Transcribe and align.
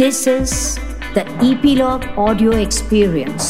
This 0.00 0.26
is 0.26 0.52
the 1.14 1.22
Epilogue 1.46 2.04
Audio 2.16 2.52
Experience. 2.58 3.48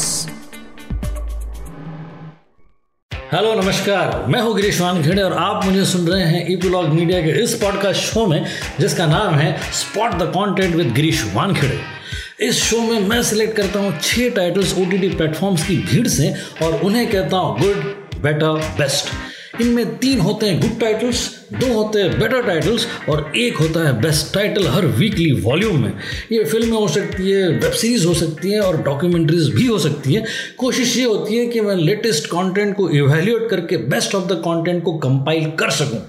Hello 3.31 3.53
नमस्कार। 3.61 4.25
मैं 4.29 4.41
हूँ 4.41 4.55
गिरीश 4.55 4.81
वानखेड़े 4.81 5.21
और 5.21 5.33
आप 5.33 5.65
मुझे 5.65 5.85
सुन 5.85 6.07
रहे 6.07 6.23
हैं 6.23 6.45
ईपीलॉग 6.53 6.87
मीडिया 6.89 7.21
के 7.21 7.41
इस 7.43 7.53
पॉडकास्ट 7.61 8.01
शो 8.13 8.25
में, 8.27 8.45
जिसका 8.79 9.05
नाम 9.05 9.35
है 9.35 9.55
spot 9.79 10.17
the 10.21 10.31
content 10.35 10.75
with 10.75 10.93
Girish 10.95 11.23
Wankhede 11.35 11.79
इस 12.47 12.63
शो 12.63 12.81
में 12.81 13.07
मैं 13.07 13.21
सिलेक्ट 13.23 13.57
करता 13.57 13.79
हूँ 13.79 13.97
छह 14.01 14.29
टाइटल्स 14.35 14.77
ओ 14.77 14.85
टी 14.91 15.09
प्लेटफॉर्म्स 15.09 15.67
की 15.67 15.77
भीड़ 15.91 16.07
से 16.07 16.33
और 16.63 16.81
उन्हें 16.81 17.09
कहता 17.11 17.37
हूँ 17.37 17.59
गुड 17.59 18.21
बेटर 18.23 18.71
बेस्ट 18.77 19.13
इनमें 19.59 19.97
तीन 19.97 20.19
होते 20.19 20.45
हैं 20.45 20.59
गुड 20.61 20.79
टाइटल्स 20.79 21.29
दो 21.53 21.71
होते 21.73 21.99
हैं 21.99 22.19
बेटर 22.19 22.41
टाइटल्स 22.41 22.85
और 23.09 23.31
एक 23.37 23.57
होता 23.57 23.85
है 23.87 24.01
बेस्ट 24.01 24.33
टाइटल 24.33 24.67
हर 24.67 24.85
वीकली 24.85 25.31
वॉल्यूम 25.41 25.81
में। 25.81 25.91
ये 26.31 26.43
फ़िल्में 26.43 26.77
हो 26.77 26.87
सकती 26.87 27.31
है 27.31 27.47
वेब 27.47 27.71
सीरीज़ 27.71 28.07
हो 28.07 28.13
सकती 28.13 28.51
हैं 28.51 28.59
और 28.59 28.81
डॉक्यूमेंट्रीज 28.83 29.49
भी 29.55 29.65
हो 29.67 29.79
सकती 29.79 30.13
हैं। 30.13 30.25
कोशिश 30.57 30.97
ये 30.97 31.05
होती 31.05 31.37
है 31.37 31.45
कि 31.47 31.61
मैं 31.61 31.75
लेटेस्ट 31.75 32.25
कंटेंट 32.25 32.75
को 32.75 32.89
इवेल्यूएट 32.89 33.49
करके 33.49 33.77
बेस्ट 33.89 34.15
ऑफ़ 34.15 34.27
द 34.27 34.41
कंटेंट 34.47 34.83
को 34.83 34.97
कंपाइल 34.97 35.51
कर 35.59 35.69
सकूँ। 35.71 35.99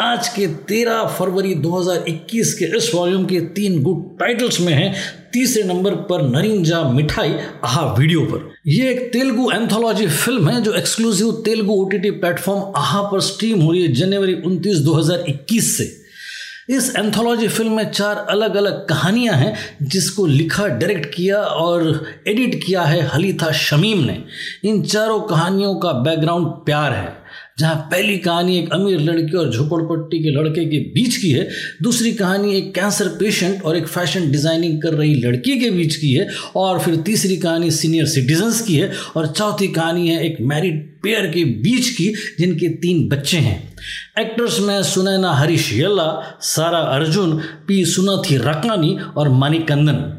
आज 0.00 0.28
के 0.28 0.46
13 0.46 1.06
फरवरी 1.06 1.54
2021 1.54 2.54
के 2.54 2.76
इस 2.76 2.94
वॉल्यूम 2.94 3.24
के 3.24 3.40
तीन 3.40 3.82
गुड 3.82 4.18
टाइटल्स 4.18 4.60
में 4.60 4.72
हैं। 4.72 4.94
तीसरे 5.32 5.62
नंबर 5.62 5.94
पर 5.94 6.22
नरिंजा 6.22 6.82
मिठाई, 6.82 7.34
आहा 7.64 7.94
वीडियो 7.94 8.20
पर। 8.20 8.54
यह 8.66 8.90
एक 8.90 9.12
तेलुगु 9.12 9.50
एंथोलॉजी 9.50 10.06
फ़िल्म 10.06 10.48
है, 10.48 10.62
जो 10.62 10.72
एक्सक्लूसिव 10.72 11.32
तेलुगु 11.32 11.72
ओटीटी 11.72 12.10
प्लेटफॉर्म 12.10 12.72
आहा 12.76 13.02
पर 13.02 13.20
स्ट्रीम 13.20 13.60
हो 13.60 13.72
रही 13.72 13.82
है 13.82 13.92
जनवरी 13.92 14.34
29 14.34 14.78
2021 14.78 15.78
से। 15.78 16.02
इस 16.70 16.96
एंथोलॉजी 16.96 17.48
फ़िल्म 17.48 17.72
में 17.72 17.90
चार 17.90 18.16
अलग 18.16 18.56
अलग 18.56 18.88
कहानियाँ 18.88 19.34
हैं, 19.34 19.56
जिसको 19.82 20.26
लिखा 20.26 20.66
डायरेक्ट 20.66 21.14
किया 21.14 21.38
और 21.38 22.06
एडिट 22.28 22.64
किया 22.64 22.82
है 22.82 23.02
हलीथा 23.02 23.52
शमीम 23.52 23.98
ने। 23.98 24.24
इन 24.64 24.82
चारों 24.82 25.20
कहानियों 25.20 25.74
का 25.74 25.92
बैकग्राउंड 25.92 26.46
प्यार 26.46 26.92
है। 26.92 27.21
जहाँ 27.58 27.74
पहली 27.90 28.16
कहानी 28.18 28.58
एक 28.58 28.72
अमीर 28.72 29.00
लड़की 29.00 29.36
और 29.36 29.50
झोपड़पट्टी 29.50 30.18
के 30.22 30.30
लड़के 30.30 30.64
के 30.64 30.78
बीच 30.92 31.16
की 31.16 31.30
है, 31.30 31.48
दूसरी 31.82 32.12
कहानी 32.12 32.54
एक 32.56 32.74
कैंसर 32.74 33.08
पेशेंट 33.18 33.62
और 33.62 33.76
एक 33.76 33.88
फ़ैशन 33.88 34.30
डिज़ाइनिंग 34.30 34.80
कर 34.82 34.94
रही 34.94 35.14
लड़की 35.14 35.58
के 35.60 35.70
बीच 35.70 35.96
की 35.96 36.12
है, 36.12 36.28
और 36.56 36.78
फिर 36.80 36.96
तीसरी 36.96 37.36
कहानी 37.36 37.70
सीनियर 37.70 38.06
सिटीजन्स 38.06 38.60
की 38.60 38.76
है, 38.76 38.90
और 39.16 39.26
चौथी 39.26 39.68
कहानी 39.68 40.08
है 40.08 40.24
एक 40.26 40.36
मैरिड 40.42 40.80
पेयर 41.02 41.26
के 41.26 41.44
बीच 41.44 41.88
की, 41.88 42.08
जिनके 42.38 42.68
तीन 42.76 43.08
बच्चे 43.08 43.38
हैं। 43.38 43.58
एक्टर्स 44.20 44.58
में 44.60 44.82
सुनैना 44.82 45.32
हरीश 45.32 45.72
यल्ला 45.74 46.38
सारा 46.42 46.78
अर्जुन, 46.78 47.38
पी 47.68 47.84
सुनाथी 47.84 48.36
रकानी 48.38 48.96
और 49.16 49.28
मानिकंदन 49.28 50.18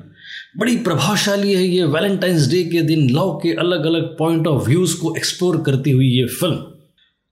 बड़ी 0.58 0.76
प्रभावशाली 0.78 1.54
है 1.54 1.64
ये 1.64 1.84
वैलेंटाइंस 1.84 2.48
डे 2.48 2.64
के 2.64 2.82
दिन 2.82 3.10
लव 3.10 3.32
के 3.44 3.54
अलग 3.60 3.86
अलग 3.86 4.04
पॉइंट 4.18 4.48
ऑफ़ 4.48 4.68
व्यूज़ 4.68 4.96
को 4.98 5.16
एक्सप्लोर 5.16 5.62
करती 5.66 5.92
हुई 5.92 6.10
ये 6.10 6.26
फ़िल्म। 6.26 6.73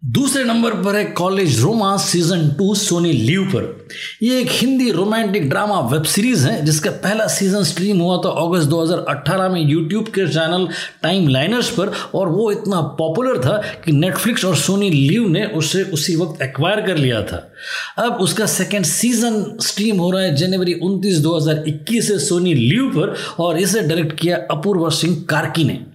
दूसरे 0.03 0.44
नंबर 0.44 0.73
पर 0.73 0.95
है 0.95 1.03
college 1.05 1.59
romance 1.61 2.02
season 2.02 2.49
two 2.49 2.75
Sony 2.75 3.11
Liv 3.11 3.44
पर। 3.44 3.88
यह 4.23 4.39
एक 4.39 4.47
Hindi 4.52 4.91
romantic 4.91 5.49
drama 5.49 5.80
web 5.80 6.03
series 6.03 6.47
है, 6.47 6.66
जिसका 6.66 6.91
पहला 6.91 7.27
सीज़न 7.27 7.63
स्ट्रीम 7.63 7.99
हुआ 7.99 8.17
था 8.17 8.30
अगस्त 8.30 8.69
2018 8.69 9.49
में 9.49 9.61
यूट्यूब 9.61 10.08
के 10.08 10.27
चैनल 10.27 10.67
टाइम 11.03 11.27
लाइनर्स 11.27 11.69
पर, 11.69 11.91
और 12.16 12.30
वो 12.30 12.52
इतना 12.52 12.81
पॉपुलर 12.81 13.38
था 13.38 13.58
कि 13.85 13.91
नेटफ्लिक्स 13.91 14.45
और 14.45 14.55
सोनी 14.55 14.89
लीव 14.89 15.27
ने 15.27 15.45
उसे 15.45 15.83
उसी 15.83 16.15
वक्त 16.15 16.41
एक्वायर 16.41 16.81
कर 16.81 16.97
लिया 16.97 17.21
था। 17.21 17.52
अब 17.97 18.13
उसका 18.13 18.45
सेकेंड 18.45 18.86
सीज़न 18.86 19.58
स्ट्रीम 19.61 19.97
हो 19.97 20.11
रहा 20.11 20.21
है 20.21 20.36
जनवरी 20.36 20.73
29 20.73 21.19
2021 21.19 22.08
से 22.08 22.19
सोनी 22.19 22.53
लीव 22.53 22.88
पर, 22.88 23.15
और 23.39 23.59
इसे 23.59 23.81
डायरेक्ट 23.81 24.19
किया 24.19 24.38
अपूर्व 24.52 24.89
सिंह 24.89 25.25
कार्की 25.30 25.63
ने। 25.63 25.91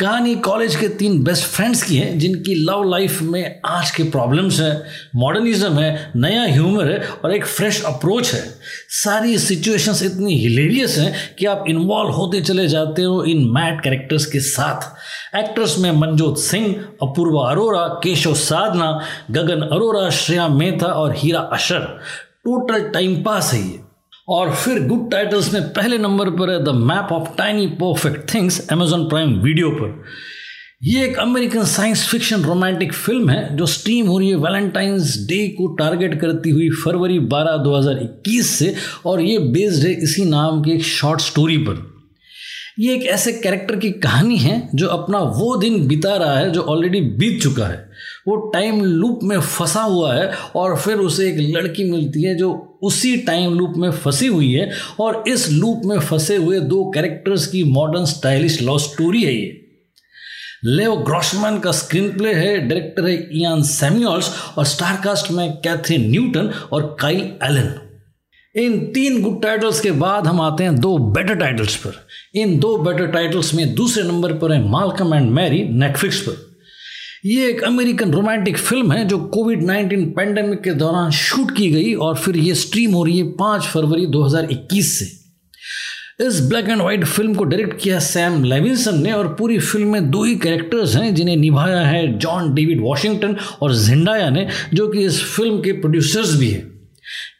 कहानी 0.00 0.34
कॉलेज 0.34 0.76
के 0.76 0.88
तीन 0.88 1.24
बेस्ट 1.24 1.44
फ्रेंड्स 1.44 1.82
की 1.82 1.96
है, 1.96 2.18
जिनकी 2.18 2.54
लव 2.54 2.82
लाइफ 2.82 3.22
में 3.22 3.60
आज 3.66 3.90
के 3.90 4.02
प्रॉब्लम्स 4.02 4.60
हैं 4.60 4.82
मॉडर्निज्म 5.16 5.72
है, 5.72 6.12
नया 6.16 6.42
ह्यूमर 6.42 6.90
है 6.90 6.98
और 7.24 7.34
एक 7.34 7.46
फ्रेश 7.46 7.84
अप्रोच 7.84 8.34
है। 8.34 8.44
सारी 8.88 9.38
सिचुएशंस 9.38 10.02
इतनी 10.02 10.38
हिलेरियस 10.38 10.98
हैं 10.98 11.36
कि 11.38 11.46
आप 11.46 11.64
इन्वॉल्व 11.68 12.10
होते 12.10 12.40
चले 12.40 12.68
जाते 12.68 13.02
हो 13.02 13.22
इन 13.24 13.44
मैट 13.44 13.80
कैरेक्टर्स 13.80 14.26
के 14.26 14.40
साथ। 14.40 15.36
एक्टर्स 15.36 15.78
में 15.78 15.90
मनजोत 15.92 16.38
सिंह, 16.38 16.74
अपूर्वा 17.02 17.50
अरोरा, 17.50 17.88
केशव 17.88 18.34
साधना, 18.34 19.00
गगन 19.30 19.60
अरोरा, 19.60 20.10
श्रेया 20.10 20.48
मेहता 20.48 20.86
और 20.86 21.14
हीरा 21.16 21.40
अशर। 21.40 22.00
टोटल 22.44 22.88
टाइम 22.88 23.22
पास 23.22 23.52
है 23.52 23.60
ये। 23.60 23.87
और 24.28 24.54
फिर 24.54 24.86
गुड 24.86 25.10
टाइटल्स 25.10 25.52
में 25.52 25.62
पहले 25.62 25.98
नंबर 25.98 26.30
पर 26.30 26.50
है 26.50 26.64
the 26.64 26.68
map 26.68 27.08
of 27.12 27.28
tiny 27.38 27.66
perfect 27.66 28.34
things 28.34 28.68
Amazon 28.68 29.04
Prime 29.04 29.30
video 29.30 29.70
पर। 29.70 30.04
ये 30.84 31.04
एक 31.04 31.18
American 31.18 31.64
science 31.64 32.08
fiction 32.08 32.42
romantic 32.42 32.92
film 32.92 33.30
है, 33.30 33.56
जो 33.56 33.66
स्ट्रीम 33.66 34.06
हो 34.06 34.18
रही 34.18 34.28
है 34.28 34.34
वैलेंटाइंस 34.34 35.26
डे 35.28 35.48
को 35.48 35.66
टारगेट 35.66 36.20
करती 36.20 36.50
हुई 36.50 36.70
फरवरी 36.70 37.18
12 37.18 37.56
2021 37.56 38.50
से, 38.58 38.74
और 39.06 39.20
ये 39.20 39.38
बेस्ड 39.38 39.86
है 39.86 39.92
इसी 39.92 40.24
नाम 40.24 40.62
के 40.62 40.70
एक 40.70 40.82
शॉर्ट 40.82 41.20
स्टोरी 41.20 41.58
पर। 41.58 41.98
ये 42.78 42.94
एक 42.94 43.02
ऐसे 43.02 43.32
कैरेक्टर 43.32 43.76
की 43.76 43.90
कहानी 43.90 44.36
है, 44.36 44.68
जो 44.74 44.88
अपना 44.88 45.18
वो 45.18 45.56
दिन 45.56 45.88
बिता 45.88 46.16
रहा 46.16 46.38
है, 46.38 46.50
जो 46.50 46.60
ऑलरेडी 46.60 47.00
बीत 47.00 47.42
चुका 47.42 47.66
है। 47.66 47.88
वो 48.28 48.36
टाइम 48.50 48.84
लूप 48.84 49.20
में 49.22 49.40
फंसा 49.40 49.82
हुआ 49.82 50.14
है 50.14 50.30
और 50.56 50.76
फिर 50.76 50.96
उसे 50.96 51.28
एक 51.28 51.36
लड़की 51.56 51.90
मिलती 51.90 52.22
है 52.22 52.34
जो 52.36 52.78
उसी 52.82 53.16
टाइम 53.16 53.54
लूप 53.54 53.74
में 53.76 53.90
फंसी 53.90 54.26
हुई 54.26 54.52
है 54.52 54.70
और 55.00 55.24
इस 55.28 55.50
लूप 55.50 55.82
में 55.84 55.98
फंसे 56.00 56.36
हुए 56.36 56.60
दो 56.60 56.84
कैरेक्टर्स 56.94 57.46
की 57.46 57.64
मॉडर्न 57.64 58.04
स्टाइलिश 58.04 58.62
लव 58.62 58.78
स्टोरी 58.78 59.22
है 59.22 59.34
ये। 59.34 59.64
लेव 60.64 60.94
ग्रॉसमैन 60.96 61.58
का 61.58 61.72
स्क्रीन 61.72 62.08
प्ले 62.16 62.32
है 62.34 62.56
डायरेक्टर 62.58 63.06
है 63.06 63.14
इयान 63.32 63.62
सैम्यूल्स 63.62 64.30
और 64.58 64.64
स्टारकास्ट 64.64 65.30
में 65.30 65.50
कैथरीन 65.56 66.10
न्यूटन 66.10 66.50
और 66.72 66.96
काइल 67.00 67.20
एलन 67.42 67.74
इन 68.54 68.78
तीन 68.94 69.22
गुड 69.22 69.42
टाइटल्स 69.42 69.80
के 69.80 69.90
बाद 69.90 70.26
हम 70.26 70.40
आते 70.40 70.64
हैं 70.64 70.74
दो 70.80 70.96
बेटर 70.98 71.34
टाइटल्स 71.34 71.76
पर। 71.76 71.92
इन 72.34 72.58
दो 72.58 72.76
बेटर 72.78 73.06
टाइटल्स 73.06 73.54
में 73.54 73.74
दूसरे 73.74 74.02
नंबर 74.02 74.32
पर 74.32 74.52
है 74.52 74.68
मालकम 74.68 75.14
एंड 75.14 75.30
मैरी 75.30 75.62
नेटफ्लिक्स 75.72 76.20
पर। 76.20 76.57
ये 77.26 77.48
एक 77.50 77.62
अमेरिकन 77.64 78.10
रोमांटिक 78.10 78.58
फ़िल्म 78.58 78.92
है 78.92 79.04
जो 79.04 79.18
कोविड 79.18 79.62
19 79.62 80.04
पैंडेमिक 80.16 80.60
के 80.62 80.70
दौरान 80.70 81.10
शूट 81.10 81.56
की 81.56 81.70
गई 81.70 81.94
और 81.94 82.16
फिर 82.16 82.36
ये 82.36 82.54
स्ट्रीम 82.54 82.92
हो 82.92 83.04
रही 83.04 83.18
है 83.18 83.24
पाँच 83.24 83.62
फरवरी 83.62 84.06
2021 84.06 84.82
से। 84.82 85.04
इस 86.26 86.40
ब्लैक 86.40 86.68
एंड 86.68 86.82
वाइट 86.82 87.04
फ़िल्म 87.04 87.34
को 87.34 87.44
डायरेक्ट 87.44 87.80
किया 87.80 87.98
सैम 87.98 88.44
लेविंसन 88.44 89.02
ने 89.02 89.12
और 89.12 89.28
पूरी 89.28 89.58
फ़िल्म 89.58 89.88
में 89.88 90.10
दो 90.10 90.24
ही 90.24 90.36
कैरेक्टर्स 90.36 90.96
हैं 90.96 91.14
जिन्हें 91.14 91.36
निभाया 91.36 91.80
है 91.80 92.18
जॉन 92.18 92.54
डेविड 92.54 92.80
वॉशिंगटन 92.80 93.36
और 93.62 93.74
जिंडाया 93.74 94.30
ने, 94.30 94.48
जो 94.74 94.88
कि 94.88 95.04
इस 95.04 95.22
फ़िल्म 95.24 95.58
के 95.58 95.72
प्रोड्यूसर्स 95.72 96.34
भी 96.34 96.50
हैं। 96.50 96.77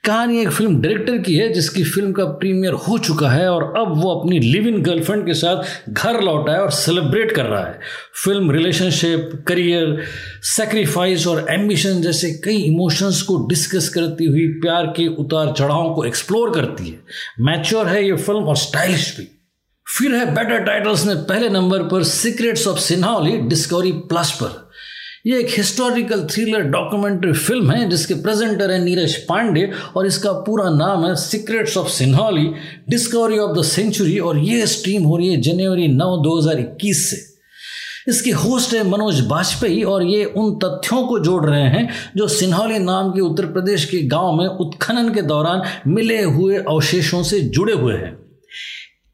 कहानी 0.09 0.41
एक 0.41 0.51
फ़िल्म 0.51 0.81
डायरेक्टर 0.81 1.19
की 1.19 1.35
है, 1.35 1.53
जिसकी 1.53 1.83
फ़िल्म 1.85 2.13
का 2.13 2.25
प्रीमियर 2.25 2.73
हो 2.73 2.99
चुका 2.99 3.31
है 3.31 3.49
और 3.49 3.63
अब 3.77 3.93
वो 4.03 4.15
अपनी 4.15 4.39
लिव 4.39 4.67
इन 4.67 4.83
गर्लफ्रेंड 4.83 5.27
के 5.27 5.35
साथ 5.35 5.91
घर 5.91 6.21
लौटा 6.21 6.53
है 6.53 6.61
और 6.61 6.71
सेलिब्रेट 6.71 7.33
कर 7.33 7.45
रहा 7.45 7.65
है। 7.65 7.81
फ़िल्म 8.25 8.51
रिलेशनशिप, 8.51 9.45
करियर 9.49 10.03
सेक्रीफाइस 10.43 11.27
और 11.27 11.47
एम्बिशन 11.51 12.01
जैसे 12.03 12.31
कई 12.45 12.57
इमोशंस 12.57 13.23
को 13.23 13.37
डिस्कस 13.49 13.89
करती 13.89 14.27
हुई 14.27 14.47
प्यार 14.47 14.87
के 14.87 15.07
उतार 15.07 15.53
चढ़ाव 15.53 15.95
को 15.95 16.05
एक्सप्लोर 16.05 16.55
करती 16.55 16.89
है। 16.89 16.99
मैच्योर 17.41 17.87
है 17.87 18.05
ये 18.05 18.17
फ़िल्म 18.17 18.41
और 18.41 18.57
स्टाइलिश 18.57 19.17
भी। 19.19 19.29
फिर 19.87 20.15
है 20.15 20.35
बेटर 20.35 20.59
टाइटल्स 20.59 21.07
ने 21.07 21.15
पहले 21.15 21.49
नंबर 21.49 21.83
पर 21.83 22.03
secrets 22.03 22.67
of 22.69 22.79
Sinauli 22.79 23.37
Discovery 23.39 23.93
Plus 23.93 24.33
पर। 24.33 24.68
ये 25.27 25.39
एक 25.41 25.49
हिस्टोरिकल 25.51 26.23
थ्रिलर 26.31 26.63
डॉक्यूमेंट्री 26.71 27.33
फ़िल्म 27.33 27.71
है, 27.71 27.89
जिसके 27.91 28.15
प्रेजेंटर 28.15 28.71
है 28.71 28.79
नीरज 28.85 29.15
पांडे 29.29 29.71
और 29.97 30.07
इसका 30.07 30.33
पूरा 30.47 30.69
नाम 30.71 31.07
है 31.07 31.15
secrets 31.17 31.77
of 31.77 31.89
Sinauli 31.89 32.47
discovery 32.89 33.39
of 33.39 33.59
the 33.59 33.63
century 33.63 34.19
और 34.19 34.39
ये 34.39 34.67
स्ट्रीम 34.67 35.03
हो 35.03 35.17
रही 35.17 35.29
है 35.29 35.41
जनवरी 35.41 35.89
नौ 35.89 36.17
2021 36.23 37.03
से। 37.05 37.27
इसके 38.09 38.31
होस्ट 38.31 38.75
है 38.75 38.87
मनोज 38.89 39.21
बाजपेयी 39.21 39.83
और 39.85 40.03
ये 40.03 40.25
उन 40.25 40.55
तथ्यों 40.65 41.03
को 41.07 41.19
जोड़ 41.19 41.45
रहे 41.47 41.67
हैं 41.69 41.89
जो 42.17 42.29
सिन्हौली 42.29 42.79
नाम 42.79 43.11
के 43.11 43.21
उत्तर 43.21 43.47
प्रदेश 43.47 43.85
के 43.85 44.03
गाँव 44.07 44.33
में 44.33 44.47
उत्खनन 44.47 45.13
के 45.15 45.23
दौरान 45.25 45.63
मिले 45.87 46.23
हुए 46.23 46.57
अवशेषों 46.59 47.23
से 47.23 47.41
जुड़े 47.41 47.73
हुए 47.73 47.95
हैं। 47.95 48.17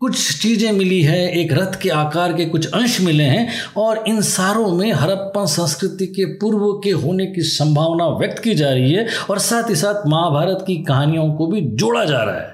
कुछ 0.01 0.43
चीज़ें 0.43 0.73
मिली 0.73 1.01
है, 1.03 1.41
एक 1.41 1.53
रथ 1.53 1.81
के 1.83 1.89
आकार 1.89 2.33
के 2.33 2.45
कुछ 2.45 2.67
अंश 2.67 3.01
मिले 3.01 3.25
हैं 3.25 3.49
और 3.77 4.05
इन 4.09 4.21
सारों 4.21 4.73
में 4.73 4.93
हरप्पन 4.93 5.47
संस्कृति 5.47 6.07
के 6.07 6.25
पूर्व 6.35 6.67
के 6.85 6.91
होने 6.91 7.27
की 7.27 7.43
संभावना 7.43 8.09
व्यक्त 8.19 8.43
की 8.43 8.55
जा 8.55 8.71
रही 8.71 8.93
है 8.93 9.07
और 9.31 9.39
साथ 9.39 9.71
ही 9.71 9.77
साथ 9.77 10.07
महाभारत 10.07 10.65
की 10.67 10.77
कहानियों 10.85 11.33
को 11.35 11.47
भी 11.47 11.61
जोड़ा 11.61 12.05
जा 12.05 12.23
रहा 12.23 12.41
है। 12.41 12.53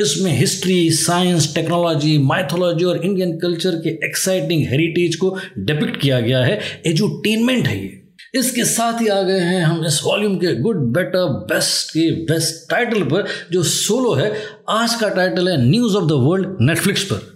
इसमें 0.00 0.30
हिस्ट्री 0.32 0.90
साइंस 0.90 1.54
टेक्नोलॉजी 1.54 2.16
माइथोलॉजी 2.18 2.84
और 2.84 3.04
इंडियन 3.04 3.36
कल्चर 3.38 3.70
के 3.70 3.90
एक्साइटिंग 4.06 4.66
हेरिटेज 4.68 5.16
को 5.16 5.36
डिपिक्ट 5.58 6.00
किया 6.00 6.20
गया 6.20 6.44
है। 6.44 6.60
एजुटेनमेंट 6.86 7.66
है 7.66 7.82
ये। 7.82 8.03
इसके 8.36 8.64
साथ 8.64 9.00
ही 9.00 9.06
आ 9.06 9.22
गए 9.22 9.38
हैं 9.38 9.62
हम 9.64 9.84
इस 9.86 10.00
वॉल्यूम 10.04 10.36
के 10.36 10.54
गुड 10.56 10.76
बेटर 10.76 11.24
बेस्ट 11.24 11.90
के 11.90 12.10
बेस्ट 12.10 12.70
टाइटल 12.70 13.02
पर, 13.02 13.26
जो 13.52 13.62
सोलो 13.62 14.12
है, 14.12 14.32
आज 14.68 14.94
का 14.94 15.08
टाइटल 15.08 15.48
है 15.48 15.70
news 15.70 15.96
of 15.96 16.04
the 16.04 16.12
world 16.12 16.56
Netflix 16.60 17.02
पर। 17.02 17.32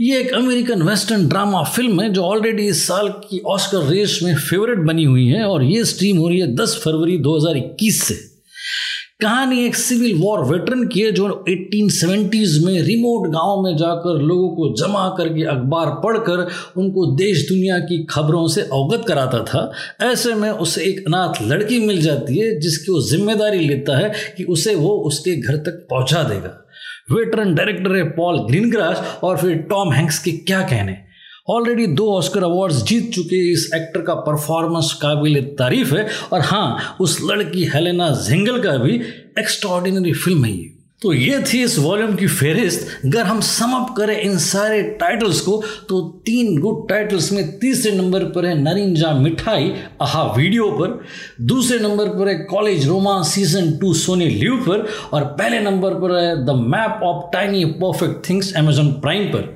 ये 0.00 0.20
एक 0.20 0.32
अमेरिकन 0.32 0.82
वेस्टर्न 0.82 1.28
ड्रामा 1.28 1.62
फ़िल्म 1.62 2.00
है, 2.00 2.12
जो 2.12 2.22
ऑलरेडी 2.22 2.66
इस 2.66 2.86
साल 2.86 3.08
की 3.08 3.42
ऑस्कर 3.46 3.78
रेस 3.78 4.20
में 4.22 4.36
फेवरेट 4.36 4.78
बनी 4.78 5.04
हुई 5.04 5.26
है, 5.26 5.44
और 5.44 5.62
ये 5.62 5.84
स्ट्रीम 5.84 6.16
हो 6.16 6.28
रही 6.28 6.40
है 6.40 6.54
10 6.54 6.80
फरवरी 6.84 7.18
2021 7.18 8.02
से। 8.02 8.35
कहानी 9.20 9.64
एक 9.64 9.76
सिविल 9.76 10.18
वॉर 10.18 10.40
वेटरन 10.44 10.86
की 10.88 11.00
है 11.00 11.12
जो 11.12 11.44
1870s 11.48 12.64
में 12.64 12.82
रिमोट 12.82 13.28
गाँव 13.28 13.62
में 13.62 13.76
जाकर 13.76 14.20
लोगों 14.22 14.48
को 14.48 14.68
जमा 14.76 15.08
करके 15.18 15.44
अखबार 15.44 15.86
पढ़कर 16.04 16.48
उनको 16.76 17.06
देश 17.16 17.48
दुनिया 17.48 17.78
की 17.78 18.06
खबरों 18.10 18.48
से 18.48 18.60
अवगत 18.60 19.04
कराता 19.08 19.38
था। 19.44 19.72
ऐसे 20.02 20.34
में 20.34 20.50
उसे 20.50 20.84
एक 20.84 21.00
अनाथ 21.06 21.42
लड़की 21.42 21.80
मिल 21.86 22.02
जाती 22.02 22.38
है 22.38 22.60
जिसकी 22.60 22.92
वो 22.92 23.00
ज़िम्मेदारी 23.02 23.58
लेता 23.58 23.98
है 23.98 24.12
कि 24.36 24.44
उसे 24.44 24.74
वो 24.74 24.90
उसके 25.06 25.36
घर 25.36 25.56
तक 25.56 25.86
पहुँचा 25.90 26.22
देगा। 26.22 26.66
वेटरन 27.12 27.54
डायरेक्टर 27.54 27.96
है 27.96 28.04
पॉल 28.04 28.46
ग्रीनग्रास 28.46 29.20
और 29.24 29.36
फिर 29.36 29.56
टॉम 29.56 29.92
हैंक्स 29.92 30.18
के 30.18 30.32
क्या 30.32 30.62
कहने? 30.62 31.05
ऑलरेडी 31.48 31.86
दो 31.86 32.06
ऑस्कर 32.12 32.44
अवार्ड्स 32.44 32.82
जीत 32.84 33.10
चुके 33.14 33.36
इस 33.52 33.70
एक्टर 33.74 34.00
का 34.02 34.14
परफॉर्मेंस 34.22 34.92
काबिल 35.02 35.42
तारीफ़ 35.58 35.94
है। 35.94 36.06
और 36.32 36.40
हाँ 36.42 36.96
उस 37.00 37.18
लड़की 37.24 37.64
हेलेना 37.74 38.08
जिंगल 38.22 38.62
का 38.62 38.76
भी 38.78 38.94
एक्स्ट्रॉर्डिनरी 39.38 40.12
फ़िल्म 40.14 40.44
है 40.44 40.52
ये। 40.52 40.72
तो 41.02 41.12
ये 41.12 41.42
थी 41.42 41.62
इस 41.62 41.78
वॉल्यूम 41.78 42.14
की 42.16 42.26
फेरिस्त 42.26 42.86
अगर 43.06 43.22
हम 43.22 43.40
सम 43.40 43.72
अप 43.74 43.94
करें 43.96 44.20
इन 44.20 44.36
सारे 44.38 44.82
टाइटल्स 45.00 45.40
को 45.40 45.62
तो 45.88 46.00
तीन 46.26 46.60
गुड 46.60 46.88
टाइटल्स 46.88 47.32
में 47.32 47.58
तीसरे 47.58 47.92
नंबर 47.92 48.24
पर 48.34 48.46
है 48.46 48.54
नरिंजा 48.62 49.12
मिठाई 49.14 49.72
आहा 50.02 50.22
वीडियो 50.32 50.70
पर। 50.72 51.00
दूसरे 51.46 51.78
नंबर 51.78 52.08
पर 52.08 52.28
है 52.28 52.34
college 52.50 52.86
romance 52.88 53.22
season 53.24 53.72
two 53.72 53.92
Sony 53.94 54.28
Liv 54.28 54.56
पर। 54.68 54.86
और 55.12 55.24
पहले 55.38 55.60
नंबर 55.60 55.94
पर 55.94 56.20
है 56.20 56.36
the 56.46 56.62
map 56.68 57.00
of 57.04 57.30
tiny 57.32 57.64
perfect 57.76 58.28
things 58.28 58.54
Amazon 58.56 58.92
Prime 59.00 59.28
पर। 59.28 59.54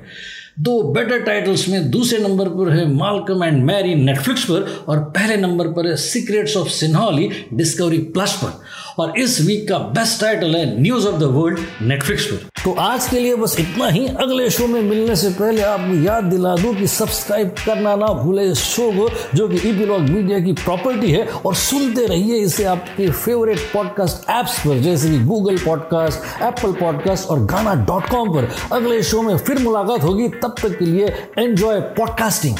दो 0.59 0.81
बेटर 0.83 1.19
टाइटल्स 1.19 1.69
में 1.69 1.91
दूसरे 1.91 2.19
नंबर 2.19 2.49
पर 2.49 2.71
है 2.71 2.85
मालकम 2.93 3.43
एंड 3.43 3.63
मैरी 3.63 3.95
नेटफ्लिक्स 3.95 4.43
पर, 4.43 4.83
और 4.87 4.99
पहले 4.99 5.37
नंबर 5.37 5.67
पर 5.67 5.87
है 5.87 5.95
secrets 5.95 6.57
of 6.57 6.69
Sinauli 6.69 7.29
Discovery 7.53 7.97
Plus 7.97 8.33
पर। 8.43 8.61
और 9.01 9.17
इस 9.17 9.41
वीक 9.41 9.69
का 9.69 9.77
बेस्ट 9.77 10.21
टाइटल 10.21 10.55
है 10.55 10.81
news 10.81 11.07
of 11.07 11.15
the 11.15 11.23
world 11.23 11.59
Netflix 11.81 12.25
पर। 12.25 12.49
तो 12.63 12.73
आज 12.79 13.07
के 13.07 13.19
लिए 13.19 13.35
बस 13.35 13.59
इतना 13.59 13.87
ही। 13.87 14.07
अगले 14.07 14.49
शो 14.49 14.67
में 14.67 14.81
मिलने 14.81 15.15
से 15.15 15.29
पहले 15.29 15.61
आपको 15.61 16.03
याद 16.03 16.23
दिला 16.23 16.55
दूँ 16.55 16.73
कि 16.75 16.87
सब्सक्राइब 16.87 17.49
करना 17.65 17.95
ना 17.95 18.05
भूले 18.05 18.43
इस 18.43 18.57
शो 18.57 18.91
को, 18.91 19.09
जो 19.35 19.47
कि 19.47 19.55
ईपीलॉग 19.55 19.99
मीडिया 19.99 20.39
की 20.39 20.53
प्रॉपर्टी 20.53 21.11
है, 21.11 21.25
और 21.25 21.55
सुनते 21.55 22.05
रहिए 22.05 22.35
इसे 22.35 22.63
आपके 22.63 23.11
फेवरेट 23.11 23.59
पॉडकास्ट 23.73 24.29
एप्स 24.29 24.59
पर, 24.59 24.79
जैसे 24.79 25.09
कि 25.09 25.19
गूगल 25.19 25.57
पॉडकास्ट 25.57 26.41
एप्पल 26.41 26.71
पॉडकास्ट 26.71 27.27
और 27.27 27.45
गाना 27.45 27.73
डॉट 27.75 28.09
कॉम 28.09 28.29
पर। 28.29 28.49
अगले 28.71 29.03
शो 29.03 29.21
में 29.21 29.37
फिर 29.37 29.59
मुलाकात 29.59 30.03
होगी। 30.03 30.27
तब 30.27 30.55
तक 30.63 30.79
के 30.79 30.85
लिए 30.85 31.07
एंजॉय 31.39 31.79
पॉडकास्टिंग 31.79 32.55